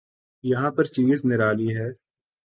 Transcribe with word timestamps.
یہاں 0.43 0.71
ہر 0.77 0.83
چیز 0.85 1.25
نرالی 1.25 1.69
ہے۔ 1.77 1.89